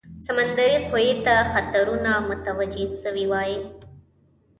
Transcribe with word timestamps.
سمندري 0.25 0.77
قوې 0.89 1.09
ته 1.25 1.35
خطرونه 1.51 2.11
متوجه 2.29 2.85
سوي 3.01 3.25
وای. 3.31 3.51